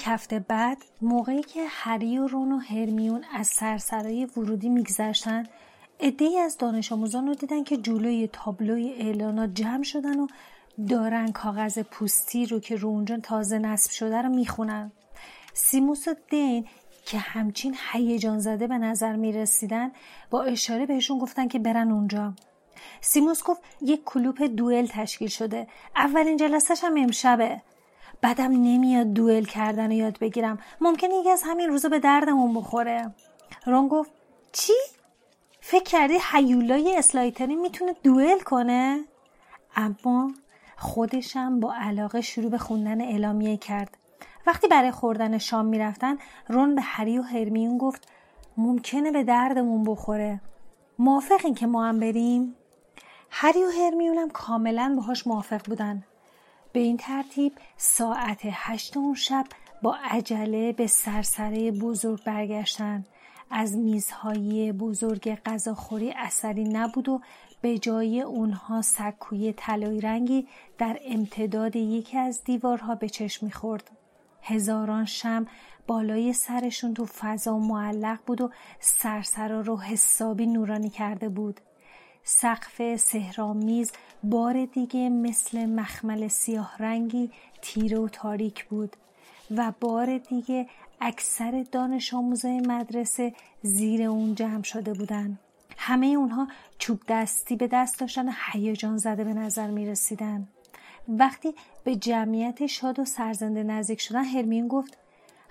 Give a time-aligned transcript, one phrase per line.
[0.00, 5.46] یک هفته بعد موقعی که هری و رون و هرمیون از سرسرای ورودی میگذشتن
[6.00, 10.26] عدهای از دانش آموزان رو دیدن که جلوی تابلوی اعلانات جمع شدن و
[10.88, 14.92] دارن کاغذ پوستی رو که رو اونجا تازه نصب شده رو می‌خونن.
[15.52, 16.66] سیموس و دین
[17.04, 19.90] که همچین هیجان زده به نظر می‌رسیدن
[20.30, 22.34] با اشاره بهشون گفتن که برن اونجا.
[23.00, 25.66] سیموس گفت یک کلوپ دوئل تشکیل شده.
[25.96, 27.62] اولین جلسهش هم امشبه.
[28.22, 30.58] بعدم نمیاد دوئل کردن و یاد بگیرم.
[30.80, 33.14] ممکنه یکی از همین روزا به دردمون بخوره.
[33.66, 34.10] رون گفت
[34.52, 34.72] چی؟
[35.60, 39.04] فکر کردی حیولای اسلایتری می‌تونه دوئل کنه؟
[39.76, 40.32] اما
[40.76, 43.96] خودشم با علاقه شروع به خوندن اعلامیه کرد.
[44.46, 48.08] وقتی برای خوردن شام می‌رفتن رون به هری و هرمیون گفت
[48.56, 50.40] ممکنه به دردمون بخوره.
[50.98, 52.54] موافقین که ما هم بریم؟
[53.30, 56.02] هری و هرمیونم کاملا باهاش موافق بودن.
[56.72, 59.44] به این ترتیب ساعت هشت اون شب
[59.82, 63.04] با عجله به سرسره بزرگ برگشتن
[63.50, 67.20] از میزهای بزرگ غذاخوری اثری نبود و
[67.60, 70.46] به جای اونها سکوی طلایی رنگی
[70.78, 73.90] در امتداد یکی از دیوارها به چشم می‌خورد.
[74.42, 75.46] هزاران شم
[75.86, 81.60] بالای سرشون تو فضا معلق بود و سرسرا رو حسابی نورانی کرده بود.
[82.24, 83.92] سقف سهرامیز
[84.24, 87.30] بار دیگه مثل مخمل سیاه رنگی
[87.62, 88.96] تیره و تاریک بود
[89.56, 90.66] و بار دیگه
[91.00, 95.38] اکثر دانش آموزای مدرسه زیر اون جمع شده بودن.
[95.76, 96.48] همه اونها
[96.78, 100.48] چوب دستی به دست داشتن و هیجان زده به نظر می رسیدن.
[101.08, 101.54] وقتی
[101.84, 104.98] به جمعیت شاد و سرزنده نزدیک شدن هرمیون گفت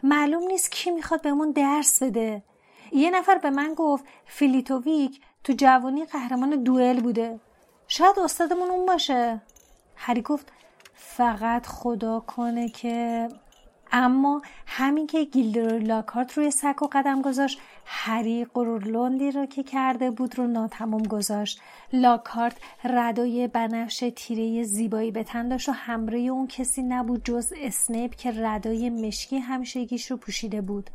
[0.03, 2.43] معلوم نیست کی می‌خواد بهمون درس بده
[2.91, 7.39] یه نفر به من گفت فیلیت‌ویک تو جوانی قهرمان دوئل بوده.
[7.87, 9.41] شاید استادمون اون باشه.
[9.95, 10.51] هری گفت
[10.93, 13.27] فقط خدا کنه که
[13.91, 20.47] اما همین که گیلدرو لاکارت روی سکو قدم گذاشت غرولندی رو که کرده بود رو
[20.47, 21.61] ناتمام گذاشت.
[21.93, 28.15] لاکارت ردای بنفش تیره زیبایی به تن داشت و همراه اون کسی نبود جز اسنیپ
[28.15, 30.89] که ردای مشکی همیشگیش رو پوشیده بود.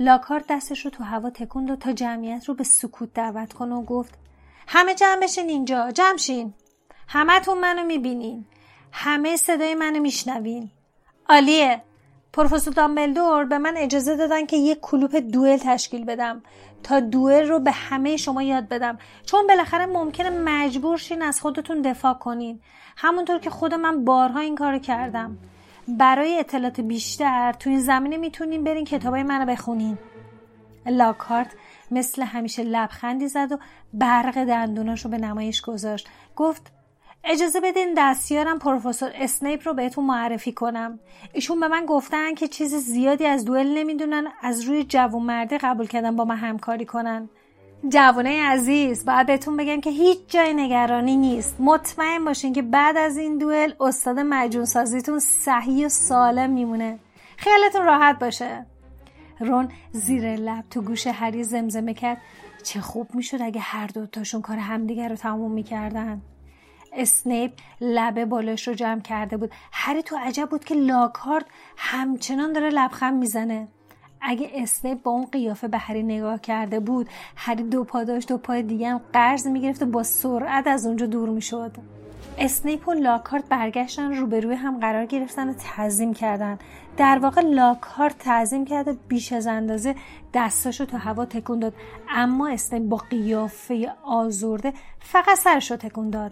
[0.00, 3.82] لاکارت دستش رو تو هوا تکون داد تا جمعیت رو به سکوت دعوت کنه و
[3.82, 4.18] گفت
[4.66, 6.54] همه جمع بشین اینجا جمع شین.
[7.08, 8.46] همتون منو می‌بینین.
[8.92, 10.70] همه صدای منو میشنوین.
[11.28, 11.82] عالیه.
[12.32, 16.42] پروفسور دامبلدور به من اجازه دادن که یک کلوپ دوئل تشکیل بدم.
[16.82, 18.98] تا دوئل رو به همه شما یاد بدم.
[19.26, 22.60] چون بالاخره ممکنه مجبور شین از خودتون دفاع کنین.
[22.96, 25.38] همونطور که خود من بارها این کارو کردم.
[25.88, 29.98] برای اطلاعات بیشتر تو این زمینه می‌تونین برین کتابای منو بخونین.
[30.86, 31.52] لاکارت
[31.90, 33.58] مثل همیشه لبخندی زد و
[33.94, 36.08] برق دندوناش رو به نمایش گذاشت.
[36.36, 36.72] گفت
[37.24, 40.98] اجازه بدین دستیارم پروفسور اسنیپ رو بهتون معرفی کنم.
[41.32, 46.16] ایشون به من گفتن که چیز زیادی از دوئل نمی‌دونن از روی جوون قبول کردن
[46.16, 47.28] با من همکاری کنن.
[47.88, 51.56] جوانه عزیز باید بهتون بگم که هیچ جای نگرانی نیست.
[51.60, 56.98] مطمئن باشین که بعد از این دوئل استاد مجون سازیتون صحیح و سالم میمونه.
[57.36, 58.66] خیالتون راحت باشه.
[59.40, 62.20] رون زیر لب تو گوش هری زمزمه کرد.
[62.62, 66.22] چه خوب می‌شد اگه هر دوتاشون کار همدیگر رو تموم می‌کردن.
[66.92, 69.50] اسنیپ لبه بالش رو جمع کرده بود.
[69.72, 71.46] هری تو عجب بود که لاکارد
[71.76, 73.68] همچنان داره لبخند می‌زنه.
[74.20, 78.38] اگه اسنیپ با اون قیافه به هری نگاه کرده بود هری دو پا داشت دو
[78.38, 81.76] پای دیگه هم قرض می‌گرفت و با سرعت از اونجا دور می‌شد.
[82.38, 86.58] اسنیپ و لاکارت برگشتن روبروی هم قرار گرفتن و تعظیم کردن.
[86.96, 89.94] در واقع لاکارت تعظیم کرد و بیش از اندازه
[90.34, 91.74] دستاشو تو هوا تکون داد.
[92.10, 96.30] اما اسنیپ با قیافه آزرده فقط سرشو تکون داد.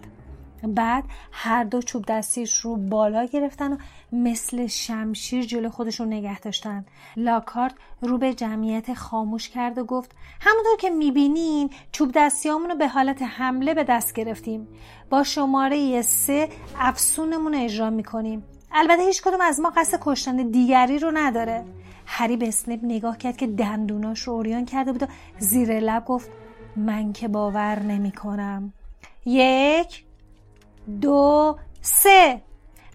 [0.63, 3.77] بعد هر دو چوب دستیش رو بالا گرفتن و
[4.11, 6.85] مثل شمشیر جلو خودشون نگه داشتن.
[7.17, 10.11] لاکارت رو به جمعیت خاموش کرد و گفت
[10.41, 14.67] همونطور که می‌بینین چوب دستیامون رو به حالت حمله به دست گرفتیم.
[15.09, 16.49] با شماره سه
[16.79, 18.43] افسونمون رو اجرا می‌کنیم.
[18.71, 21.65] البته هیچ کدوم از ما قصد کشتن دیگری رو نداره.
[22.05, 25.07] هری به اسنپ نگاه کرد که دندوناش رو اوریان کرده بود و
[25.39, 26.29] زیر لب گفت
[26.75, 28.73] من که باور نمی کنم
[29.25, 30.03] یک
[31.01, 32.41] دو سه.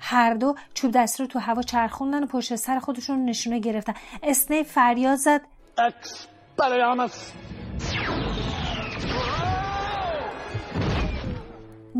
[0.00, 3.94] هر دو چوب دستی رو تو هوا چرخوندن و پشت سر خودشون نشونه گرفتن.
[4.23, 5.41] اسنیپ فریاد زد.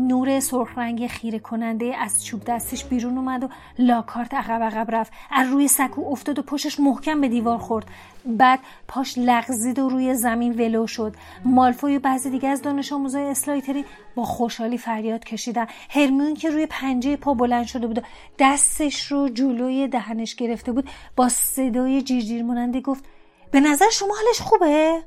[0.07, 5.13] نور سرخ رنگ خیره کننده از چوب دستش بیرون اومد و لاکارت عقب عقب رفت.
[5.31, 7.85] از روی سکو افتاد و پشتش محکم به دیوار خورد.
[8.25, 11.15] بعد پاش لغزید و روی زمین ولو شد.
[11.45, 13.85] مالفوی و بعضی دیگه از دانش آموزای اسلایتری
[14.15, 15.67] با خوشحالی فریاد کشیدن.
[15.89, 18.01] هرمیون که روی پنجه پا بلند شده بود و
[18.39, 23.03] دستش رو جلوی دهنش گرفته بود با صدای جیرجیر ماننده گفت
[23.51, 25.03] به نظر شما حالش خوبه؟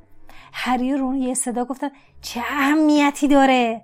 [0.52, 1.90] هری رون یه صدا گفتن
[2.22, 3.82] چه اهمیتی داره؟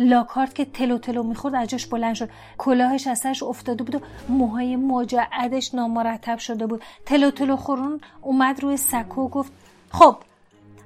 [0.00, 2.30] لاکارت که تلو تلو می‌خورد از جاش بلند شد.
[2.58, 6.82] کلاهش از سرش افتاده بود و موهای مجعدش نامرتب شده بود.
[7.06, 9.52] تلو تلو خورون اومد روی سکو گفت
[9.90, 10.16] خب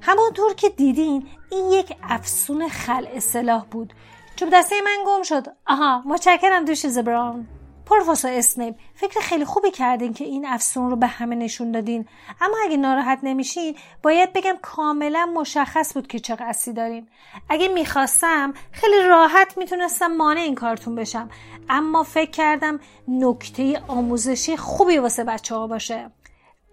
[0.01, 3.93] همونطور که دیدین این یک افسون خلع سلاح بود.
[4.37, 5.47] چوب دسته من گم شد.
[5.67, 7.47] آها متشکرم دوش براون
[7.87, 8.75] پروفسور اسنیپ.
[8.95, 12.09] فکر خیلی خوبی کردین که این افسون رو به همه نشون دادین.
[12.41, 17.09] اما اگه ناراحت نمیشین باید بگم کاملا مشخص بود که چه قصدی دارین
[17.49, 21.31] اگه می‌خواستم خیلی راحت می‌تونستم مانع این کارتون بشم.
[21.69, 26.11] اما فکر کردم نکته آموزشی خوبی واسه بچه ها باشه.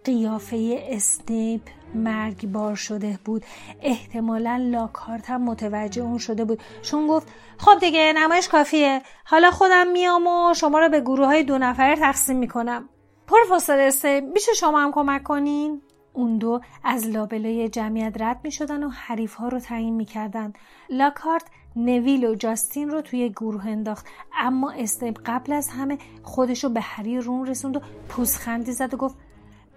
[0.03, 1.61] قیافه اسنیپ.
[1.95, 3.45] مرگبار شده بود.
[3.81, 6.63] احتمالا لاکارت هم متوجه اون شده بود.
[6.81, 7.27] چون گفت
[7.57, 9.01] خب دیگه نمایش کافیه.
[9.25, 12.89] حالا خودم میام و شما رو به گروه های دو نفره تقسیم می‌کنم.
[13.27, 15.81] پروفسور اسنیپ میشه شما هم کمک کنین؟
[16.13, 20.53] اون دو از لابلای جمعیت رد می شدن و حریف ها رو تعیین می کردن.
[20.89, 21.45] لاکارت
[21.75, 24.05] نویل و جاستین رو توی گروه انداخت.
[24.39, 28.97] اما اسنیپ قبل از همه خودش رو به هری رون رسوند و پوزخندی زد و
[28.97, 29.15] گفت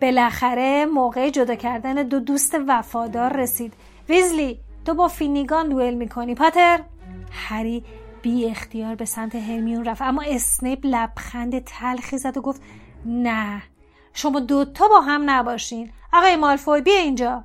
[0.03, 3.73] بالاخره موقع جدا کردن دو دوست وفادار رسید.
[4.09, 6.81] ویزلی تو با فینیگان دوئل می‌کنی پاتر؟
[7.31, 7.85] هری
[8.23, 12.63] بی اختیار به سمت هرمیون رفت اما اسنیپ لبخند تلخی زد و گفت
[13.07, 13.63] نه
[14.13, 15.91] شما دوتا با هم نباشین.
[16.13, 17.45] آقای مالفوی بیا اینجا.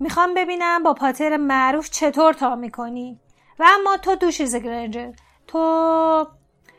[0.00, 3.20] می‌خوام ببینم با پاتر معروف چطور تا می‌کنی.
[3.58, 5.12] و اما تو دوشیز گرنجر
[5.46, 6.26] تو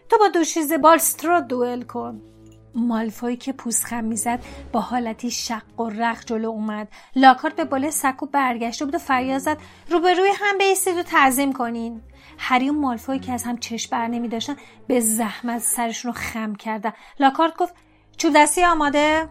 [0.10, 2.22] تو با دوشیز بالسترو دوئل کن.
[2.80, 4.40] مالفوی که پوزخم می‌زد
[4.72, 6.88] با حالتی شق و رخ جلو اومد.
[7.16, 9.58] لاکارت به بالای سکو برگشته بود و فریاد زد
[9.90, 12.02] روبروی هم بیستید و تعظیم کنین.
[12.38, 14.56] هری و مالفوی که از هم چشم بر نمی داشتن
[14.88, 17.74] به زحمت سرشون رو خم کردن لاکارت گفت
[18.18, 19.30] چوب دستی آماده؟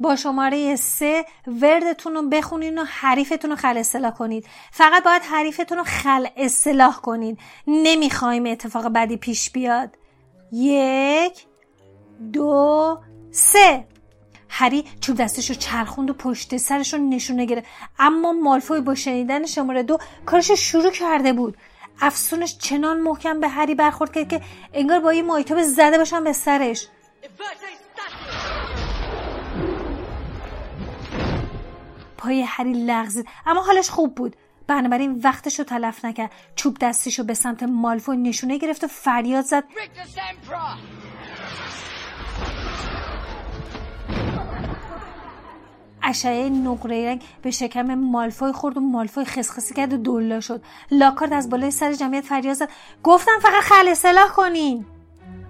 [0.00, 4.46] با شماره سه وردتون رو بخونین و حریفتون رو خل اصلاح کنید.
[4.70, 9.96] فقط باید حریفتون رو خل اصلاح کنید نمی‌خوایم اتفاق بدی پیش بیاد.
[10.52, 11.46] یک
[12.32, 12.98] دو
[13.30, 13.84] سه.
[14.48, 17.66] هری چوب دستش رو چرخوند و پشت سرش رو نشونه گرفت.
[17.98, 21.56] اما مالفوی با شنیدن شماره دو کارش شروع کرده بود.
[22.00, 24.40] افسونش چنان محکم به هری برخورد کرد که
[24.74, 26.88] انگار با یه مایتاب زده باشن به سرش.
[32.18, 34.36] پای هری لغزید اما حالش خوب بود.
[34.66, 36.30] بنابراین وقتش رو تلف نکرد.
[36.56, 39.64] چوب دستش رو به سمت مالفوی نشونه گرفت و فریاد زد.
[46.02, 50.62] اشعه نقره رنگ به شکم مالفوی خورد و مالفوی خسخسی کرد و دولا شد.
[50.90, 52.68] لاکارد از بالای سر جمعیت فریاد زد.
[53.02, 54.84] گفتم فقط خل اصلاح کنین.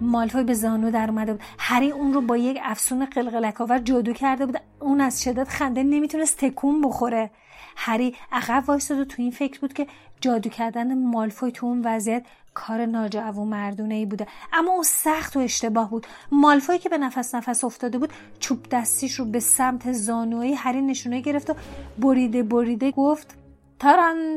[0.01, 4.13] مالفوی به زانو در اومده بود هری اون رو با یک افسون قلقلک آور جادو
[4.13, 4.57] کرده بود.
[4.79, 7.31] اون از شدت خنده نمی‌تونست تکون بخوره.
[7.75, 9.87] هری عقب وایستاد و تو این فکر بود که
[10.21, 14.27] جادو کردن مالفوی تو اون وضعیت کار ناجو مردونه ای بوده.
[14.53, 16.07] اما اون سخت و اشتباه بود.
[16.31, 21.21] مالفوی که به نفس نفس افتاده بود چوب دستیش رو به سمت زانوی هری نشونه
[21.21, 21.53] گرفت و
[21.99, 23.35] بریده بریده گفت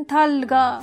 [0.07, 0.79] تالگا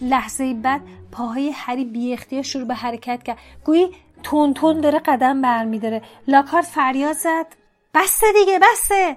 [0.00, 0.80] لحظه بعد
[1.12, 3.38] پاهای هری بی اختیار شروع به حرکت کرد.
[3.64, 3.90] گویی
[4.22, 6.02] تند تند داره قدم برمیداره.
[6.28, 7.46] لاکارت فریاد زد.
[7.94, 9.16] بسه دیگه بسه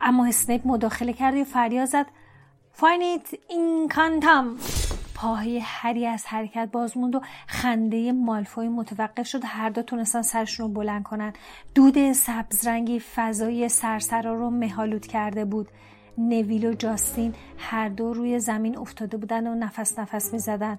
[0.00, 2.06] اما اسنیپ مداخله کرد و فریاد زد.
[2.72, 4.56] Finite Incantatem
[5.20, 10.66] پاهای هری از حرکت باز موند و خنده مالفوی متوقف شد هر دو تونستن سرشون
[10.66, 11.32] رو بلند کنن
[11.74, 15.68] دود سبزرنگی فضای سرسرا رو مهالود کرده بود
[16.18, 20.78] نویل و جاستین هر دو روی زمین افتاده بودن و نفس نفس می زدن.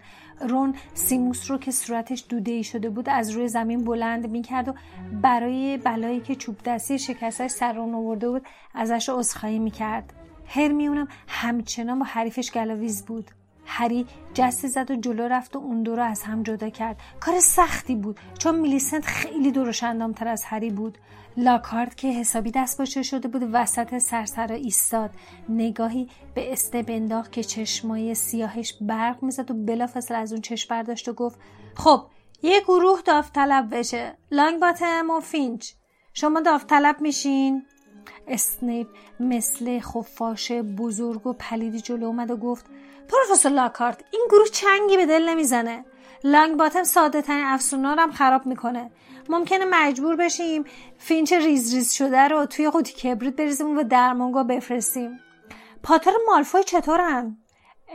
[0.50, 4.68] رون سیموس رو که صورتش دوده ای شده بود از روی زمین بلند می کرد
[4.68, 4.74] و
[5.22, 10.14] برای بلایی که چوب دستی شکستش سر رون آورده بود ازش عذرخواهی می کرد.
[10.46, 13.32] هرمیونم همچنان با حریفش گلاویز بود.
[13.70, 17.00] هری جستی زد و جلو رفت و اون دو رو از هم جدا کرد.
[17.20, 18.20] کار سختی بود.
[18.40, 19.80] چون میلیسنت خیلی درش
[20.16, 20.98] تر از هری بود.
[21.38, 25.10] لاکارت که حسابی دستپاچه شده بود وسط سرسرا ایستاد.
[25.50, 31.14] نگاهی به اسنیپ که چشمای سیاهش برق می‌زد و بلافاصله از اون چشم برداشت و
[31.14, 31.40] گفت
[31.76, 32.02] خب
[32.42, 34.18] یه گروه داوطلب بشه.
[34.32, 35.72] لانگ باتم و فینچ.
[36.14, 37.66] شما داوطلب میشین؟
[38.28, 38.88] اسنیپ
[39.20, 42.66] مثل خفاش بزرگ و پلیدی جلو اومد و گفت
[43.10, 44.04] پروفسور لاکارت.
[44.12, 45.86] این گروه چنگی به دل نمی‌زنه.
[46.24, 48.92] لانگ باتم ساده ترین افسونا هم خراب می‌کنه.
[49.30, 50.64] ممکنه مجبور بشیم
[50.98, 55.20] فینچ ریز ریز شده رو توی قوطی کبریت بریزیم و درمانگاه بفرستیم.
[55.84, 57.38] پاتر مالفوی چطورن؟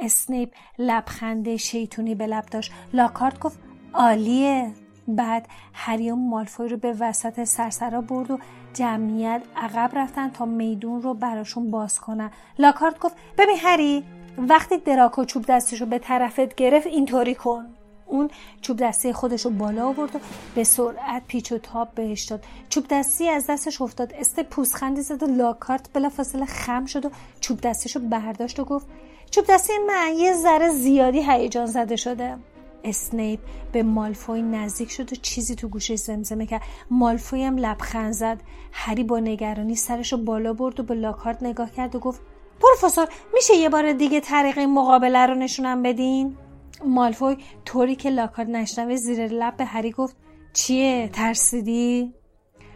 [0.01, 2.73] اسنیپ لبخند شیطونی به لب داشت.
[2.93, 3.59] لاکارت گفت
[3.95, 4.75] عالیه.
[5.09, 8.39] بعد هری و مالفوی رو به وسط سرسرا برد و
[8.75, 12.31] جمعیت عقب رفتن تا میدون رو براشون باز کنن.
[12.59, 14.05] لاکارت گفت ببین هری
[14.39, 17.67] وقتی دراکو چوب دستش رو به طرفت گرفت اینطوری کن.
[18.07, 20.19] اون چوب دستی خودش رو بالا آورد و
[20.55, 22.45] به سرعت پیچ و تاب بهش داد.
[22.69, 24.13] چوب دستی از دستش افتاد.
[24.13, 27.11] است پوزخندی زد و لاکارت بلافاصله خم شد و
[27.41, 28.87] چوب دستش رو برداشت و گفت
[29.31, 32.37] چوب دستی من یه ذره زیادی هیجان زده شده.
[32.85, 33.41] اسنیپ
[33.73, 36.63] به مالفوی نزدیک شد و چیزی تو گوشش زمزمه کرد.
[36.91, 38.41] مالفوی هم لبخند زد.
[38.73, 42.21] هری با نگرانی سرش رو بالا برد و به لاکارت نگاه کرد و گفت
[42.65, 46.37] پروفسور میشه یه بار دیگه طریق مقابله رو نشونم بدین؟
[46.85, 50.17] مالفوی طوری که لاکارت نشنوه زیر لب به هری گفت
[50.53, 52.15] چیه؟ ترسیدی؟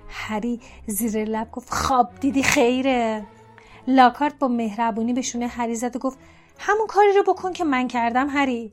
[0.08, 3.26] هری زیر لب گفت خواب دیدی خیره.
[3.86, 6.18] لاکارت با مهربونی به شونه هری زد و گفت
[6.58, 8.72] همون کاری رو بکن که من کردم هری.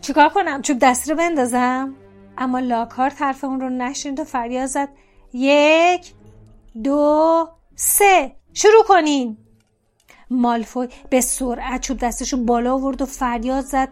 [0.00, 1.94] چیکار کنم؟ چوب دستی رو بندازم؟
[2.38, 4.88] اما لاکارت حرف اون رو نشنید و فریاد زد
[5.32, 6.14] یک
[6.82, 8.36] دو سه.
[8.52, 9.41] شروع کنین.
[10.32, 13.88] مالفوی به سرعت چوب دستشو بالا آورد و فریاد زد.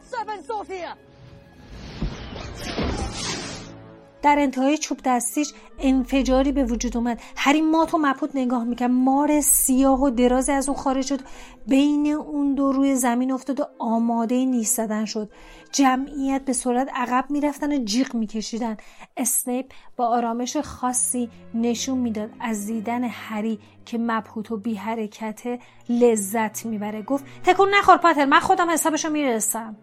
[4.23, 7.21] در انتهای چوب دستیش انفجاری به وجود اومد.
[7.37, 8.91] هری مات و مپود نگاه می‌کرد.
[8.91, 11.21] مار سیاه و درازی از اون خارج شد.
[11.67, 15.31] بین اون دو روی زمین افتاد و آماده نیست زدن شد.
[15.73, 18.77] جمعیت به سرعت عقب می‌رفتن و جیغ میکشیدن.
[19.17, 25.59] اسنیپ با آرامش خاصی نشون می‌داد از دیدن هری که مبهوت و بی حرکت
[25.89, 27.03] لذت می‌بره.
[27.03, 28.25] گفت تکون نخور پاتر.
[28.25, 29.77] من خودم حسابشو می‌رسم.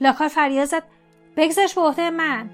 [0.00, 0.82] لاکار فریاد زد
[1.36, 2.50] بگذش به عهده من.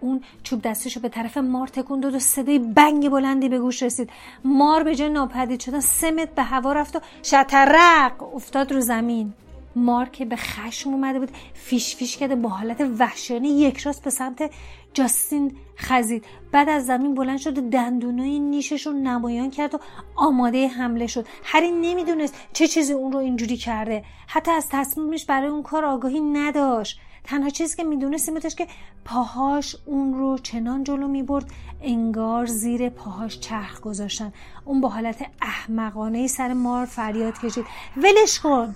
[0.00, 3.82] اون چوب دستش رو به طرف مار تکون داد و صدای بنگ بلندی به گوش
[3.82, 4.10] رسید.
[4.44, 9.32] مار به جای ناپدید شدن سه متر به هوا رفت و شطرق افتاد رو زمین.
[9.76, 14.10] مار که به خشم اومده بود فیش فیش کرده با حالت وحشیانه یک راست به
[14.10, 14.50] سمت
[14.94, 19.78] جاستین خزید بعد از زمین بلند شد و دندونای نیشش رو نمایان کرد و
[20.16, 21.26] آماده حمله شد.
[21.44, 24.04] هری نمی‌دونست چه چیزی اون رو اینجوری کرده.
[24.26, 27.00] حتی از تصمیمش برای اون کار آگاهی نداشت.
[27.24, 28.66] تنها چیزی که می‌دونست این که
[29.04, 31.50] پاهاش اون رو چنان جلو می‌برد
[31.82, 34.32] انگار زیر پاهاش چرخ گذاشتن.
[34.64, 37.64] اون با حالت احمقانه سر مار فریاد کشید.
[37.96, 38.74] ولش کن!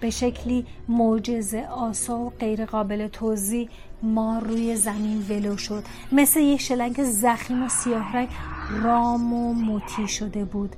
[0.00, 3.68] به شکلی معجزه آسا و غیر قابل توضیح
[4.02, 5.84] مار روی زمین ولو شد.
[6.12, 8.28] مثل یک شلنگ زخیم و سیاه رنگ
[8.82, 10.76] رام و مطی شده بود.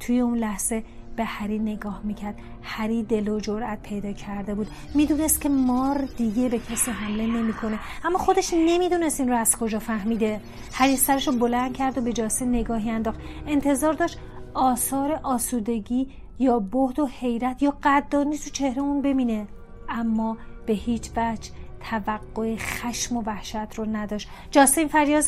[0.00, 0.84] توی اون لحظه
[1.16, 2.38] به هری نگاه می‌کرد.
[2.62, 4.68] هری دل و جرأت پیدا کرده بود.
[4.94, 7.78] می‌دونست که مار دیگه به کسی حمله نمی‌کنه.
[8.04, 10.40] اما خودش نمی‌دونست این رو از کجا فهمیده.
[10.72, 13.20] هری سرش رو بلند کرد و به جاسه نگاهی انداخت.
[13.46, 14.18] انتظار داشت
[14.54, 16.08] آثار آسودگی
[16.40, 19.46] یا بهد و حیرت یا قدردانی تو چهره اون ببینه
[19.88, 21.50] اما به هیچ وجه
[21.90, 24.28] توقع خشم و وحشت رو نداشت.
[24.50, 25.24] جاستین فریاد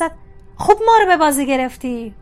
[0.55, 2.15] خوب ما رو به بازی گرفتی.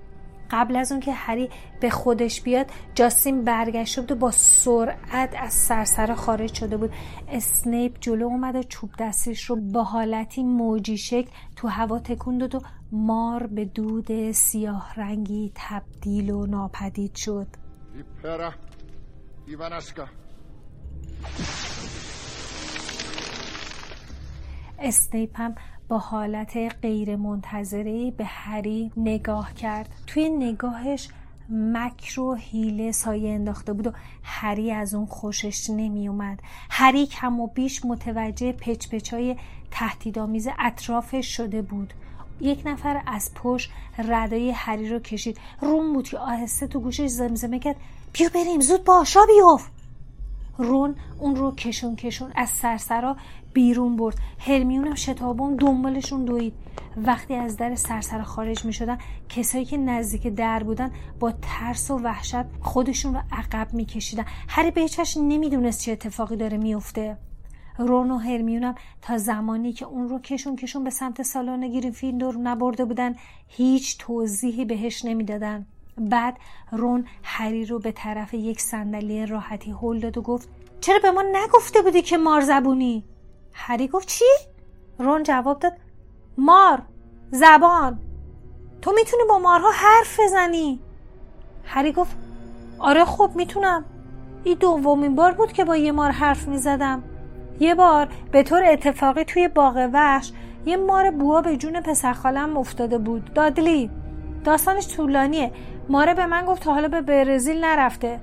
[0.51, 5.53] قبل از اون که هری به خودش بیاد جاستین برگشته بود و با سرعت از
[5.53, 6.93] سرسره خارج شده بود.
[7.27, 12.55] اسنیپ جلو اومد و چوب دستش رو با حالتی موجی شکل تو هوا تکون داد
[12.55, 17.47] و مار به دود سیاه رنگی تبدیل و ناپدید شد.
[24.79, 25.55] اسنیپ هم
[25.87, 29.89] با حالت غیر منتظری به هری نگاه کرد.
[30.07, 31.09] توی نگاهش
[31.49, 33.91] مکر و حیله سایه انداخته بود و
[34.23, 36.39] هری از اون خوشش نمی اومد
[36.69, 39.35] هری کم و بیش متوجه پچ های
[39.71, 41.93] تهدیدآمیز اطرافش شده بود.
[42.41, 45.37] یک نفر از پشت ردای هری رو کشید.
[45.61, 47.75] روم بود که آهسته تو گوشش زمزمه کرد.
[48.13, 49.71] بیا بریم زود باشا بیفت.
[50.57, 53.15] رون اون رو کشون کشون از سرسرا
[53.53, 54.17] بیرون برد.
[54.39, 56.53] هرمیون شتابون دنبالشون دوید.
[56.97, 58.97] وقتی از در سرسرا خارج می شدن
[59.29, 64.71] کسایی که نزدیک در بودن با ترس و وحشت خودشون رو عقب می کشیدن هری
[64.71, 67.17] به نمی نمی‌دونست چه اتفاقی داره میفته
[67.77, 72.85] رون و هرمیونم تا زمانی که اون رو کشون کشون به سمت سالن گریفیندور نبرده
[72.85, 73.15] بودن
[73.47, 75.65] هیچ توضیحی بهش نمی‌دادن.
[75.97, 76.37] بعد
[76.71, 80.49] رون هری رو به طرف یک صندلی راحتی هل داد و گفت
[80.81, 83.03] چرا به ما نگفته بودی که مار زبونی؟
[83.53, 84.25] هری گفت چی؟
[84.99, 85.73] رون جواب داد
[86.37, 86.81] مار
[87.31, 87.99] زبان
[88.81, 90.79] تو می‌تونی با مارها حرف بزنی؟
[91.65, 92.15] هری گفت
[92.79, 93.85] آره خب می‌تونم.
[94.43, 97.03] این دومین بار بود که با یه مار حرف می‌زدم.
[97.59, 100.31] یه بار به طور اتفاقی توی باغ وحش
[100.65, 103.33] یه مار بوا به جون پسرخالم افتاده بود.
[103.33, 103.89] دادلی.
[104.43, 105.51] داستانش طولانیه.
[105.89, 108.19] ماره به من گفت تا حالا به برزیل نرفته.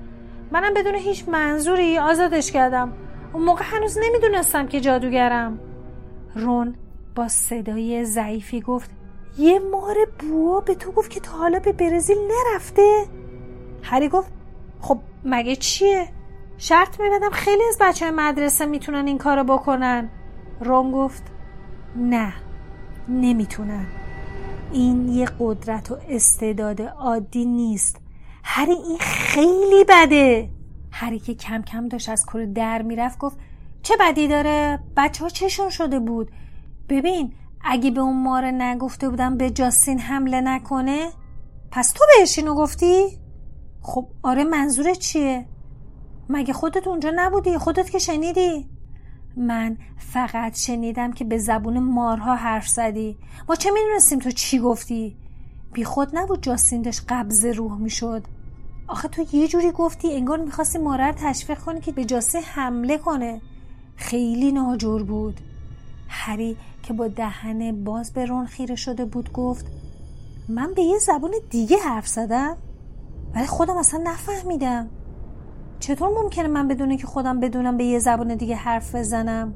[0.52, 2.92] منم بدون هیچ منظوری آزادش کردم.
[3.32, 5.58] اون موقع هنوز نمی‌دونستم که جادوگرم.
[6.34, 6.74] رون
[7.14, 8.90] با صدای ضعیفی گفت
[9.38, 13.06] یه مار بوا به تو گفت که تا حالا به برزیل نرفته؟
[13.82, 14.32] هری گفت
[14.80, 16.08] خب مگه چیه؟
[16.58, 20.08] شرط میبدم خیلی از بچه های مدرسه می‌تونن این کارو بکنن.
[20.60, 21.22] رون گفت
[21.96, 22.32] نه
[23.08, 23.86] نمی‌تونن.
[24.72, 27.96] این یه قدرت و استعداد عادی نیست
[28.44, 30.50] هری این خیلی بده
[30.90, 33.36] هری که کم کم داشت از کور در می‌رفت گفت
[33.82, 36.30] چه بدی داره بچه ها چشون شده بود
[36.88, 41.10] ببین اگه به اون ماره نگفته بودم به جاستین حمله نکنه
[41.70, 43.18] پس تو بهش اینو گفتی؟
[43.82, 45.46] خب آره منظور چیه؟
[46.28, 48.77] مگه خودت اونجا نبودی؟ خودت که شنیدی؟
[49.38, 53.16] من فقط شنیدم که به زبون مارها حرف زدی.
[53.48, 55.16] ما چه می‌دونستیم تو چی گفتی؟
[55.72, 58.24] بی خود نبود جاستین داشت قبض روح می‌شد.
[58.88, 63.40] آخه تو یه جوری گفتی انگار می‌خواستی ماره تشویق کنی که به جاستین حمله کنه.
[63.96, 65.40] خیلی ناجور بود.
[66.08, 69.66] هری که با دهن باز به رون خیره شده بود گفت
[70.48, 72.56] من به یه زبان دیگه حرف زدم؟
[73.34, 74.88] ولی خودم اصلا نفهمیدم.
[75.80, 79.54] چطور ممکنه من بدونه که خودم بدونم به یه زبان دیگه حرف بزنم؟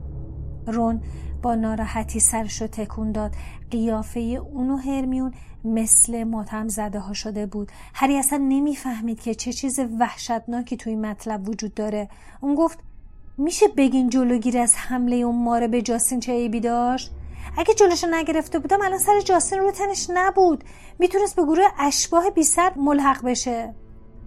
[0.67, 1.01] رون
[1.43, 3.33] با ناراحتی سرش رو تکون داد.
[3.71, 7.73] قیافه اون هرمیون مثل ماتم زده ها شده بود.
[7.95, 12.09] هری اصلا نمی‌فهمید که چه چیز وحشتناکی توی مطلب وجود داره.
[12.41, 12.79] اون گفت
[13.39, 17.13] میشه بگین جلوگیری از حمله اون ماره به جاستین چه عیبی داشت؟
[17.59, 20.65] اگه جلوشو نگرفته بودم الان سر جاستین رو تنش نبود.
[20.99, 22.43] می‌تونست به گروه اشباه بی
[22.77, 23.75] ملحق بشه.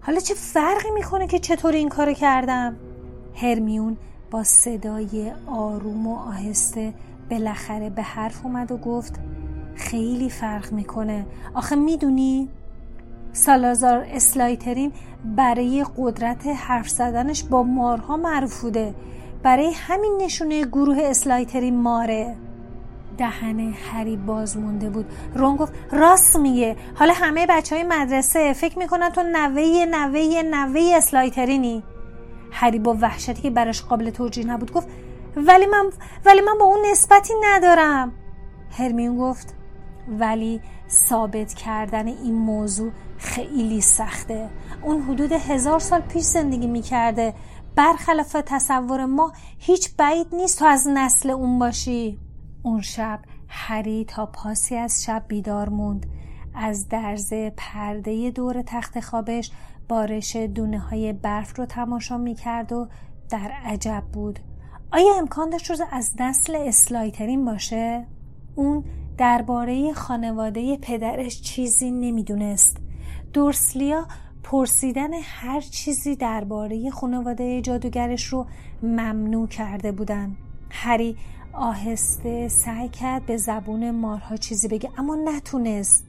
[0.06, 2.76] حالا چه فرقی می‌کنه که چطور این کارو کردم؟
[3.36, 3.98] هرمیون
[4.32, 6.94] با صدای آروم و آهسته
[7.30, 9.20] بالاخره به حرف اومد و گفت
[9.76, 11.26] خیلی فرق می‌کنه.
[11.54, 12.50] آخه می‌دونی
[13.34, 14.92] سالازار اسلایترین
[15.36, 18.96] برای قدرت حرف زدنش با مارها معروف بوده.
[19.44, 22.36] برای همین نشونه گروه اسلایترین ماره.
[23.18, 25.06] دهن هری باز مونده بود.
[25.36, 26.76] رون گفت راست میگه.
[26.96, 31.84] حالا همه بچه های مدرسه فکر می‌کنن تو نوه نوه نوه اسلایترینی.
[32.52, 34.88] هری با وحشتی که براش قابل توجیه نبود گفت
[35.36, 35.90] ولی من
[36.26, 38.12] ولی من با اون نسبتی ندارم.
[38.78, 39.56] هرمیون گفت
[40.20, 44.50] ولی ثابت کردن این موضوع خیلی سخته.
[44.82, 47.34] اون حدود هزار سال پیش زندگی می‌کرده.
[47.76, 52.20] برخلاف تصور ما هیچ بعید نیست تو از نسل اون باشی.
[52.66, 56.06] اون شب هری تا پاسی از شب بیدار موند.
[56.56, 59.52] از درز پرده دور تخت خوابش
[59.90, 62.88] بارش دونه های برف رو تماشا می کرد و
[63.30, 64.40] در عجب بود.
[64.92, 68.08] آیا امکان داشت روز از نسل اسلایترین باشه؟
[68.56, 68.84] اون
[69.18, 72.78] درباره خانواده پدرش چیزی نمی‌دونست.
[73.34, 74.08] دورسلیا
[74.44, 78.46] پرسیدن هر چیزی درباره خانواده جادوگرش رو
[78.84, 80.38] ممنوع کرده بودن.
[80.70, 81.18] هری
[81.56, 86.06] آهسته سعی کرد به زبون مارها چیزی بگه اما نتونست.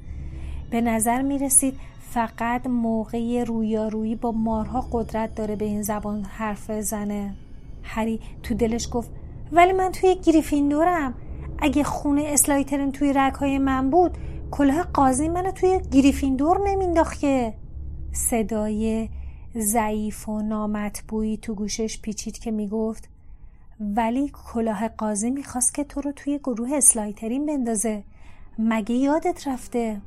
[0.70, 1.74] به نظر می رسید
[2.10, 7.34] فقط موقع رویارویی با مارها قدرت داره به این زبان حرف بزنه.
[7.82, 9.10] هری تو دلش گفت
[9.52, 11.14] ولی من توی گریفیندورم.
[11.58, 14.18] اگه خونه اسلایترین توی رگهای من بود
[14.50, 17.54] کلاه قاضی منو توی گریفیندور نمینداخت که
[18.12, 19.08] صدای
[19.58, 23.08] ضعیف و نامطبوعی تو گوشش پیچید که می‌گفت
[23.80, 28.04] ولی کلاه قاضی می‌خواست که تو رو توی گروه اسلایترین بندازه.
[28.58, 30.00] مگه یادت رفته؟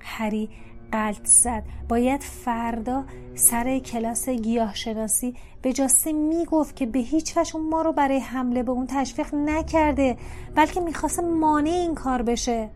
[0.00, 0.48] هری
[0.92, 1.62] قلط زد.
[1.88, 8.18] باید فردا سر کلاس گیاهشناسی به جاسته می‌گفت که به هیچ وجه ما رو برای
[8.18, 10.16] حمله به اون تشویق نکرده
[10.54, 12.70] بلکه می‌خواست مانع این کار بشه.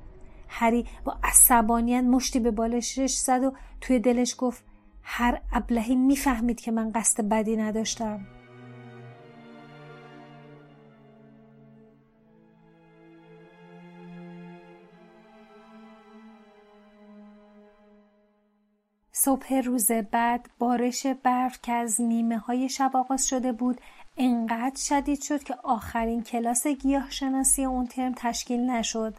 [0.48, 4.64] هری با عصبانیت مشتی به بالشش زد و توی دلش گفت
[5.02, 8.20] هر ابلهی می‌فهمید که من قصد بدی نداشتم.
[19.24, 23.80] صبح روز بعد بارش برف که از نیمه های شب آغاز شده بود
[24.16, 29.14] انقدر شدید شد که آخرین کلاس گیاه شناسی اون ترم تشکیل نشد.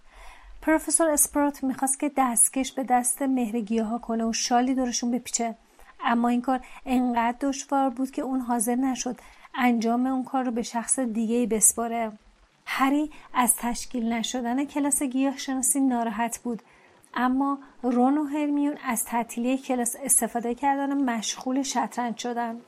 [0.62, 5.56] پروفسور اسپروت می‌خواست که دستکش به دست مهر گیاه کنه و شالی دورشون بپیچه.
[6.04, 9.18] اما این کار انقدر دشوار بود که اون حاضر نشد
[9.56, 12.12] انجام اون کار رو به شخص دیگه بسپاره.
[12.66, 16.62] هری از تشکیل نشدن کلاس گیاه شناسی ناراحت بود
[17.16, 22.62] اما رون و هرمیون از تعطیلی کلاس استفاده کردن مشغول شطرنج شدن.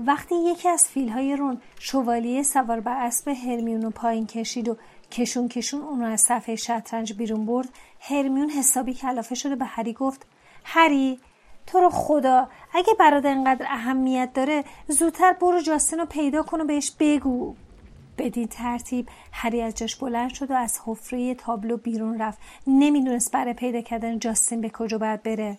[0.00, 4.76] وقتی یکی از فیلهای رون شوالیه سوار بر اسب هرمیون رو پایین کشید و
[5.10, 7.68] کشون کشون اون رو از صفحه شطرنج بیرون برد
[8.00, 10.26] هرمیون حسابی کلافه شده به هری گفت
[10.64, 11.20] هری
[11.66, 16.64] تو رو خدا اگه برات انقدر اهمیت داره زودتر برو جاستین رو پیدا کن و
[16.64, 17.54] بهش بگو.
[18.22, 22.38] بدین ترتیب هری از جاش بلند شد و از حفره تابلو بیرون رفت.
[22.66, 25.58] نمی‌دونست برای پیدا کردن جاستین به کجا باید بره.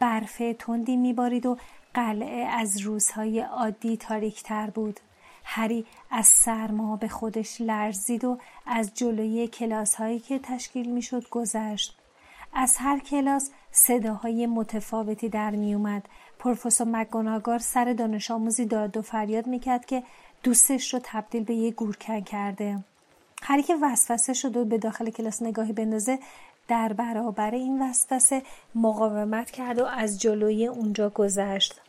[0.00, 1.56] برف تندی میبارید و
[1.94, 5.00] قلعه از روزهای عادی تاریکتر بود.
[5.44, 11.96] هری از سرما به خودش لرزید و از جلوی کلاس هایی که تشکیل می‌شد گذشت.
[12.54, 19.46] از هر کلاس صداهای متفاوتی در میومد پروفسور مگوناگار سر دانش آموزی داد و فریاد
[19.46, 20.02] می‌کرد که
[20.42, 22.78] دوستش رو تبدیل به یه گورکن کرده.
[23.42, 26.18] هری که وسوسه شد و به داخل کلاس نگاهی بندازه
[26.68, 28.42] در برابر این وسوسه
[28.74, 31.80] مقاومت کرد و از جلوی اونجا گذشت.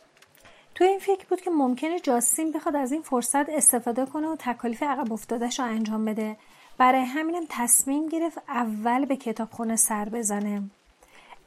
[0.74, 4.82] تو این فکر بود که ممکنه جاستین بخواد از این فرصت استفاده کنه و تکالیف
[4.82, 6.36] عقب افتادش رو انجام بده.
[6.78, 10.62] برای همینم تصمیم گرفت اول به کتابخونه سر بزنه.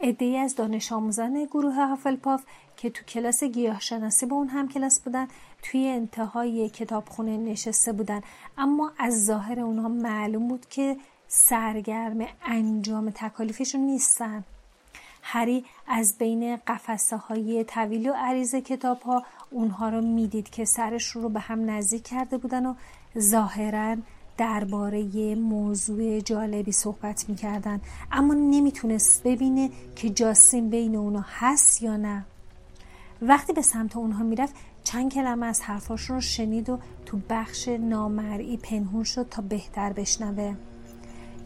[0.02, 2.44] عدهای از دانش آموزان گروه پاف
[2.78, 5.28] که تو کلاس گیاهشناسی با اون هم کلاس بودن
[5.66, 8.22] توی انتهای کتابخونه نشسته بودن.
[8.58, 10.98] اما از ظاهر اونها معلوم بود که
[11.28, 14.44] سرگرم انجام تکالیفشون نیستن.
[15.22, 21.08] هری از بین قفسه های طویل و عریض کتاب ها اونها رو می‌دید که سرش
[21.08, 22.74] رو به هم نزدیک کرده بودن و
[23.20, 23.96] ظاهرا
[24.38, 27.82] درباره موضوع جالبی صحبت می‌کردن.
[28.12, 32.26] اما نمی‌تونست ببینه که جاسین بین اونا هست یا نه.
[33.22, 38.58] وقتی به سمت اونها می‌رفت چند کلمه از حرفاشون رو شنید و تو بخش نامرئی
[38.58, 40.56] پنهون شد تا بهتر بشنوه.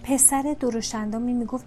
[0.04, 1.66] پسر درشندامی می‌گفت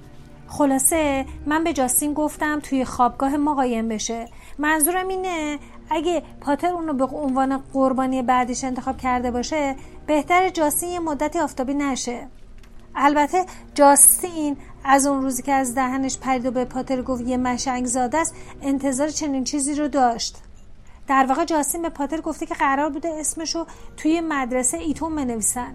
[0.48, 4.28] خلاصه من به جاستین گفتم توی خوابگاه ما قایم بشه.
[4.58, 5.58] منظورم اینه
[5.90, 11.74] اگه پاتر اونو به عنوان قربانی بعدیش انتخاب کرده باشه بهتر جاستین یه مدتی آفتابی
[11.74, 12.26] نشه.
[12.94, 17.86] البته جاستین از اون روزی که از دهنش پرید و به پاتر گفت یه مشنگ
[17.86, 20.36] زاده است انتظار چنین چیزی رو داشت.
[21.06, 25.74] در واقع جاستین به پاتر گفته که قرار بوده اسمشو توی مدرسه ایتون بنویسن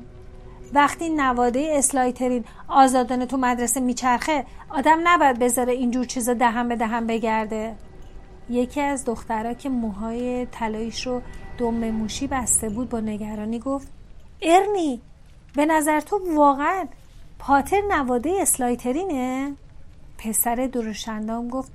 [0.73, 7.07] وقتی نواده اسلایترین آزادانه تو مدرسه میچرخه آدم نباید بذاره اینجور چیزا دهن به دهن
[7.07, 7.75] بگرده
[8.49, 11.21] یکی از دخترها که موهای طلاییش رو
[11.57, 13.87] دم موشی بسته بود با نگرانی گفت
[14.41, 15.01] ارنی
[15.55, 16.85] به نظر تو واقعا
[17.39, 19.53] پاتر نواده اسلایترینه؟
[20.17, 21.71] پسر درشندام گفت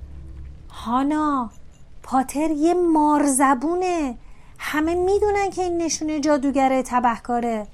[0.69, 1.49] هانا
[2.03, 4.17] پاتر یه مارزبونه.
[4.59, 7.67] همه می‌دونن که این نشونه جادوگره تبهکاره.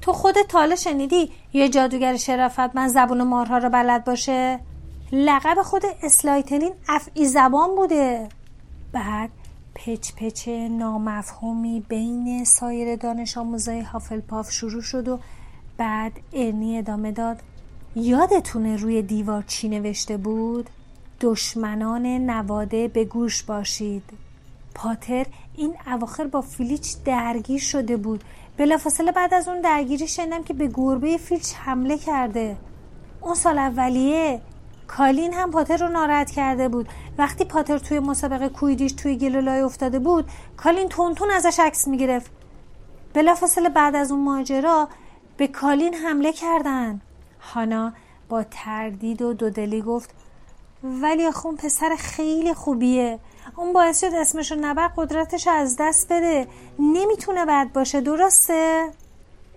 [0.00, 4.60] تو خودت تاله شنیدی یه جادوگر شرافت من زبون مارها رو بلد باشه؟
[5.12, 8.28] لقب خود اسلایترین افعی زبان بوده.
[8.92, 9.30] بعد
[9.74, 15.18] پچ پچ نامفهومی بین سایر دانش آموزای هافلپاف شروع شد و
[15.78, 17.42] بعد ارنی ادامه داد.
[17.96, 20.70] یادتونه روی دیوار چی نوشته بود؟
[21.20, 24.02] دشمنان نواده به گوش باشید.
[24.74, 25.26] پاتر
[25.56, 28.24] این اواخر با فیلیچ درگیر شده بود.
[28.56, 32.56] بلافاصله بعد از اون درگیری شنیدم که به گربه فیلیچ حمله کرده.
[33.20, 34.40] اون سال اولیه
[34.86, 36.88] کالین هم پاتر رو ناراحت کرده بود.
[37.18, 42.30] وقتی پاتر توی مسابقه کویدیش توی گلولای افتاده بود کالین تونتون ازش عکس می‌گرفت.
[43.14, 44.88] بلافاصله بعد از اون ماجرا
[45.36, 47.00] به کالین حمله کردن.
[47.40, 47.92] هانا
[48.28, 50.10] با تردید و دودلی گفت
[50.84, 53.18] ولی خون پسر خیلی خوبیه.
[53.56, 56.46] اون باعث شد اسمشو نبر قدرتش از دست بده.
[56.78, 58.88] نمی‌تونه بد باشه درسته؟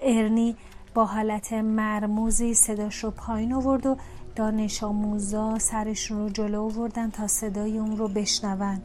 [0.01, 0.55] ارنی
[0.93, 3.97] با حالت مرموزی صداش رو پایین آورد و
[4.35, 8.81] دانش آموزا سرشون رو جلو آوردن تا صدای اون رو بشنون.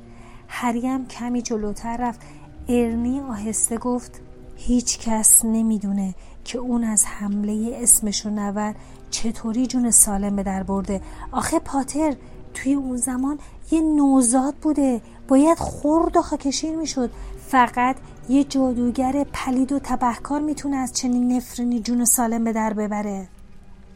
[0.49, 2.21] هریم کمی جلوتر رفت.
[2.69, 4.21] ارنی آهسته گفت
[4.57, 8.75] هیچ کس نمی‌دونه که اون از حمله اسمشو نور
[9.15, 11.01] چطوری جون سالم به در برده؟
[11.33, 12.15] آخه پاتر
[12.55, 13.39] توی اون زمان
[13.71, 15.01] یه نوزاد بوده.
[15.29, 17.11] باید خورد و خاکشیر می‌شد.
[17.47, 17.97] فقط
[18.29, 23.29] یه جادوگر پلید و تبهکار می‌تونه از چنین نفرینی جون سالم به در ببره.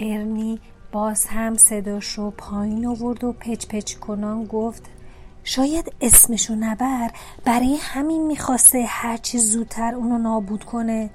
[0.00, 0.61] ارنی
[0.92, 4.83] باز هم صداش رو پایین آورد و پچ پچ کنان گفت
[5.44, 7.11] شاید اسمشو نبر
[7.44, 11.11] برای همین می‌خواسته هرچی زودتر اونو نابود کنه.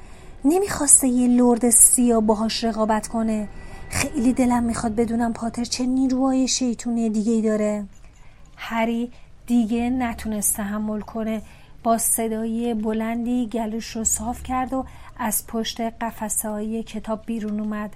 [0.46, 3.48] نمی‌خواسته یه لرد سیا باهاش رقابت کنه.
[3.94, 7.86] خیلی دلم می‌خواد بدونم پاتر چه نیروهای شیطونی دیگه ای داره.
[8.58, 9.12] هری
[9.48, 11.42] دیگه نتونست تحمل کنه.
[11.84, 14.86] با صدای بلندی گلوش رو صاف کرد و
[15.18, 17.96] از پشت قفسه های کتاب بیرون اومد.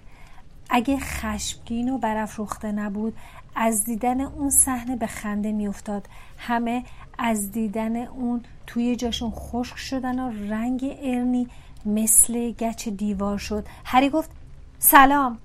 [0.70, 3.14] اگه خشمگین و برافروخته نبود
[3.56, 6.08] از دیدن اون صحنه به خنده میافتاد.
[6.38, 6.84] همه
[7.18, 11.48] از دیدن اون توی جاشون خشک شدن و رنگ ارنی
[11.86, 13.66] مثل گچ دیوار شد.
[13.86, 14.32] هری گفت
[14.80, 15.38] سلام.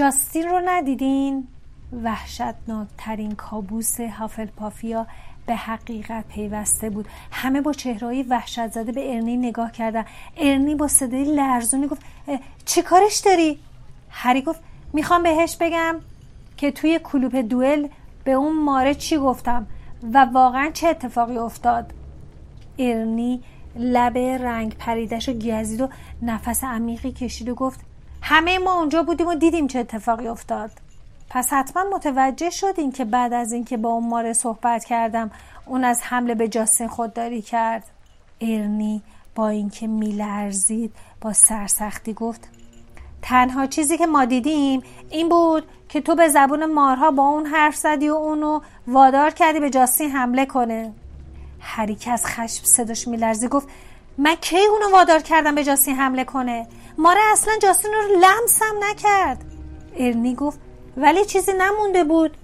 [0.00, 1.48] جاستین رو ندیدین؟
[2.02, 5.06] وحشتناکترین کابوس هافلپافیا
[5.46, 10.04] به حقیقت پیوسته بود همه با چهرهایی وحشت زده به ارنی نگاه کردن
[10.36, 12.02] ارنی با صدای لرزونی گفت
[12.64, 13.58] چه کارش داری؟
[14.10, 14.60] هری گفت
[14.92, 15.96] می‌خوام بهش بگم
[16.56, 17.88] که توی کلوپ دوئل
[18.24, 19.66] به اون ماره چی گفتم
[20.12, 21.92] و واقعا چه اتفاقی افتاد
[22.78, 23.42] ارنی
[23.76, 25.88] لب رنگ پریدش و گزید و
[26.22, 27.89] نفس عمیقی کشید و گفت
[28.22, 30.70] همه ما اونجا بودیم و دیدیم چه اتفاقی افتاد.
[31.30, 35.30] پس حتما متوجه شدین که بعد از اینکه با اون ماره صحبت کردم
[35.66, 37.84] اون از حمله به جاستین خودداری کرد.
[38.40, 39.02] ارنی
[39.34, 42.48] با اینکه میلرزید با سرسختی گفت
[43.22, 47.76] تنها چیزی که ما دیدیم این بود که تو به زبون مارها با اون حرف
[47.76, 50.92] زدی و اونو وادار کردی به جاستین حمله کنه.
[51.60, 53.68] هری که از خشم صداش میلرزی گفت
[54.18, 56.66] من کی اونو وادار کردم به جاستین حمله کنه؟
[56.98, 59.44] ماره اصلا جاستین رو لمسم نکرد.
[59.96, 60.58] ارنی گفت
[60.96, 62.36] ولی چیزی نمونده بود.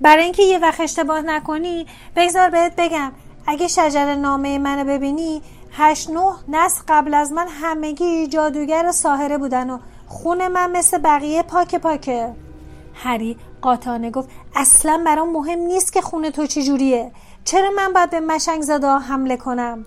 [0.00, 3.12] برای اینکه یه وقت اشتباه نکنی بگذار بهت بگم.
[3.46, 9.38] اگه شجر نامه منو ببینی هشت نه نسل قبل از من همگی جادوگر و ساهره
[9.38, 12.34] بودن و خون من مثل بقیه پاک پاکه.
[12.94, 17.12] هری قاطانه گفت اصلا برام مهم نیست که خون تو چجوریه.
[17.44, 19.86] چرا من باید به مشنگ زاده حمله کنم؟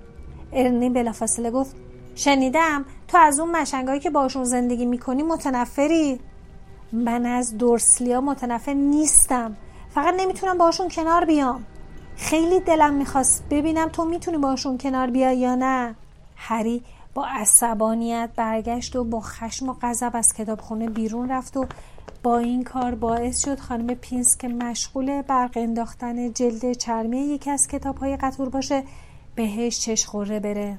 [0.54, 1.76] ارنی بلافاصله گفت
[2.16, 2.86] شنیدم.
[3.10, 6.20] تو از اون مشنگایی که باشون زندگی می‌کنی متنفری.
[6.92, 9.56] من از دورسلیا متنفر نیستم.
[9.90, 11.66] فقط نمی‌تونم باشون کنار بیام.
[12.16, 15.96] خیلی دلم می‌خواست ببینم تو می‌تونی باشون کنار بیای یا نه.
[16.36, 21.66] هری با عصبانیت برگشت و با خشم و غضب از کتابخونه بیرون رفت و
[22.24, 27.68] با این کار باعث شد خانم پینس که مشغول برق انداختن جلد چرمی یکی از
[27.68, 28.84] کتاب های قطور باشه
[29.36, 30.78] بهش چشخوره بره.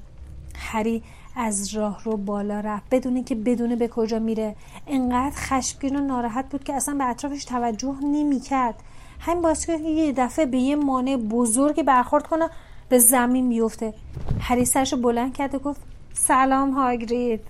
[0.56, 1.02] هری
[1.40, 2.85] از راه رو بالا رفت.
[2.90, 4.57] بدون که بدونه به کجا میره.
[4.87, 8.74] انقدر خشمگین و ناراحت بود که اصلا به اطرافش توجه نمی‌کرد.
[9.20, 12.50] همین باعث که یه دفعه به یه مانع بزرگی برخورد کنه
[12.88, 13.94] به زمین میفته
[14.40, 15.81] هری سرشو بلند کرد و گفت
[16.12, 17.40] سلام هاگرید.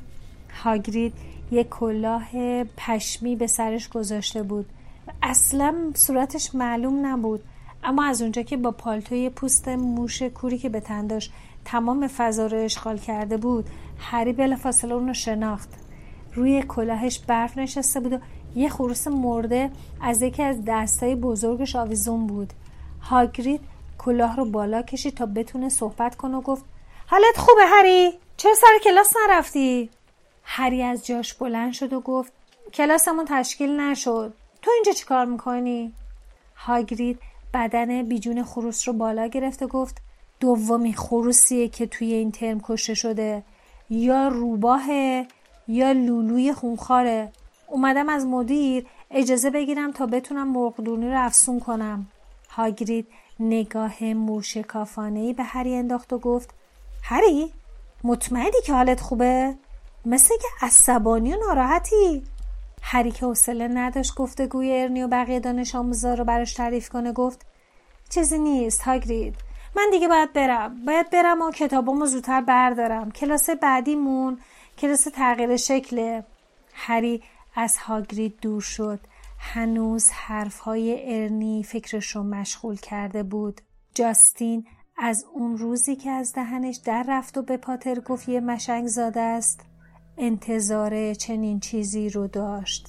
[0.65, 1.13] هاگرید
[1.51, 4.67] یه کلاه پشمی به سرش گذاشته بود.
[5.23, 7.41] اصلا صورتش معلوم نبود.
[7.85, 11.33] اما از اونجا که با پالتوی پوست موش کوری که به تن داشت
[11.65, 15.69] تمام فضا رو اشغال کرده بود هری بلافاصله اون رو شناخت.
[16.35, 18.19] روی کلاهش برف نشسته بود و
[18.55, 19.71] یه خروس مرده
[20.01, 22.53] از یکی از دستای بزرگش آویزون بود.
[23.03, 23.61] هاگرید
[23.99, 26.65] کلاه رو بالا کشید تا بتونه صحبت کنه و گفت
[27.07, 29.91] حالت خوبه هری؟ چرا سر کلاس نرفتی؟
[30.45, 32.33] هری از جاش بلند شد و گفت
[32.75, 34.35] کلاسمون تشکیل نشد.
[34.63, 35.93] تو اینجا چیکار می‌کنی?
[36.57, 37.19] هاگرید
[37.55, 40.03] بدن بیجون خروس رو بالا گرفت و گفت
[40.41, 43.43] دومی خروسیه که توی این ترم کشته شده.
[43.91, 45.27] یا روباهه
[45.69, 47.33] یا لولوی خونخواره.
[47.69, 52.07] اومدم از مدیر اجازه بگیرم تا بتونم مرغدونی رو افسون کنم.
[52.51, 53.07] هاگرید
[53.41, 56.51] نگاه موشکافانه به هری انداخت و گفت
[57.03, 57.53] هری
[58.05, 59.55] مطمئنی که حالت خوبه؟
[60.07, 62.23] مثل که عصبانی و ناراحتی.
[62.83, 67.47] هری که حوصله نداشت گفتگوی ارنی و بقیه دانش آموزا رو براش تعریف کنه گفت
[68.09, 69.50] چیزی نیست هاگرید.
[69.77, 70.85] من دیگه باید برم.
[70.85, 73.11] باید برم و کتابامو زودتر بردارم.
[73.11, 74.39] کلاس بعدیمون
[74.79, 76.25] کلاس تغییر شکله
[76.75, 77.23] هری
[77.55, 79.01] از هاگرید دور شد.
[79.39, 83.61] هنوز حرفهای ارنی فکرش رو مشغول کرده بود.
[83.95, 84.67] جاستین
[84.99, 89.21] از اون روزی که از دهنش در رفت و به پاتر گفت یه مشنگ زاده
[89.21, 89.61] است
[90.19, 92.89] انتظار چنین چیزی رو داشت.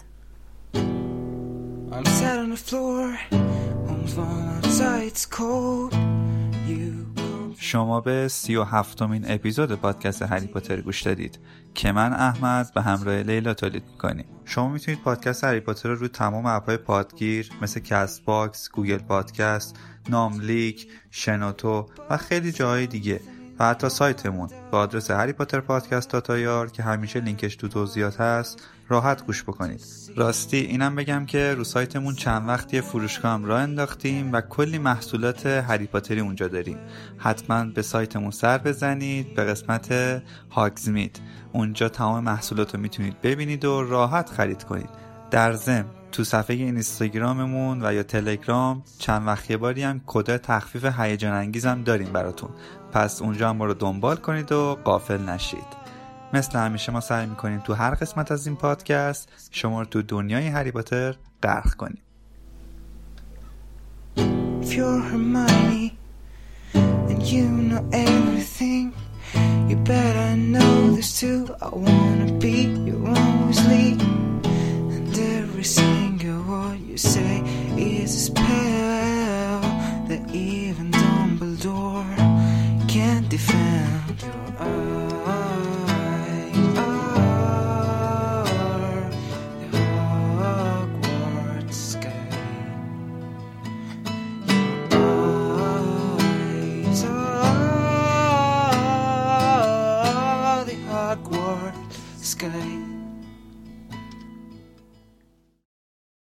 [7.63, 11.39] شما به سی و هفتمین اپیزود پادکست هری پاتر گوش دادید
[11.73, 14.25] که من احمد به همراه لیلا تولید می‌کنیم.
[14.45, 19.75] شما می‌تونید پادکست هری پاتر رو روی تمام اپهای پادگیر مثل Castbox، Google Podcast،
[20.09, 23.19] ناملیک، شنوتو و خیلی جاهای دیگه
[23.69, 28.63] حتی سایتمون با آدرس هری پاتر پادکست dot ir که همیشه لینکش تو توضیحات هست
[28.89, 29.85] راحت گوش بکنید.
[30.15, 35.45] راستی اینم بگم که رو سایتمون چند وقتی فروشگاه هم راه انداختیم و کلی محصولات
[35.45, 36.77] هری پاتری اونجا داریم.
[37.17, 39.91] حتما به سایتمون سر بزنید به قسمت
[40.51, 41.17] هاگزمیت
[41.53, 44.89] اونجا تمام محصولات رو می‌تونید ببینید و راحت خرید کنید.
[45.31, 50.85] در ضمن تو صفحه اینستاگراممون و یا تلگرام چند وقت یه باری هم کد تخفیف
[50.99, 52.49] هیجان انگیزم داریم براتون.
[52.91, 55.81] پس اونجا هم ما رو دنبال کنید و قافل نشید
[56.33, 60.47] مثل همیشه ما سعی می‌کنیم تو هر قسمت از این پادکست شما رو تو دنیای
[60.47, 62.01] هری پاتر غرق کنیم
[64.61, 65.97] If you're Hermione
[67.11, 68.85] and you know everything
[69.69, 73.15] You better know this too I wanna be your
[73.47, 73.89] Weasley
[74.95, 77.33] And every single word you say
[77.77, 78.33] is a